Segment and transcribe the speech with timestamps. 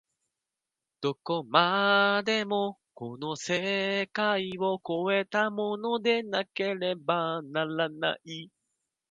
[0.99, 8.49] どこまでもこの世界を越えたものでなければならない。